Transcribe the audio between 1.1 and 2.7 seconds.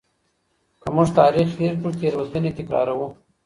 تاریخ هیر کړو تېروتني